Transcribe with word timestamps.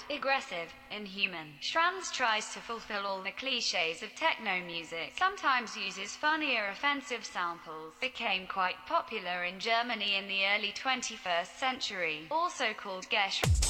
sound, 0.00 0.18
aggressive, 0.18 0.72
inhuman. 0.90 1.54
Schranz 1.60 2.12
tries 2.12 2.52
to 2.52 2.60
fulfill 2.60 3.06
all 3.06 3.22
the 3.22 3.32
cliches 3.32 4.02
of 4.02 4.14
techno 4.14 4.60
music, 4.64 5.12
sometimes 5.18 5.76
uses 5.76 6.16
funnier 6.16 6.68
offensive 6.72 7.24
samples, 7.24 7.92
became 8.00 8.46
quite 8.46 8.76
popular 8.86 9.44
in 9.44 9.58
Germany 9.58 10.16
in 10.16 10.28
the 10.28 10.46
early 10.46 10.72
21st 10.72 11.58
century, 11.58 12.26
also 12.30 12.72
called 12.76 13.08
Gesh. 13.10 13.69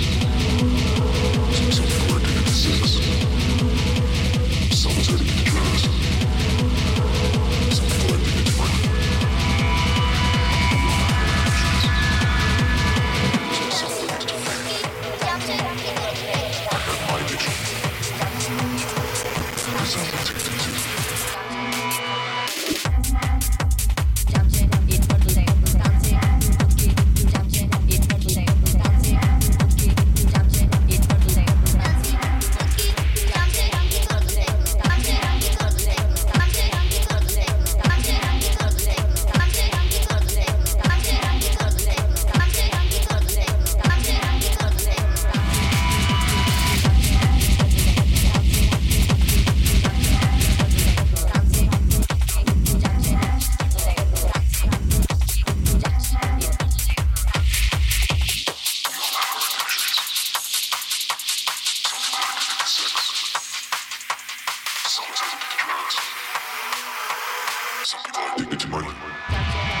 Some 67.91 68.01
people 68.03 68.21
are 68.21 68.35
addicted 68.35 68.59
to 68.61 68.67
money. 68.69 69.80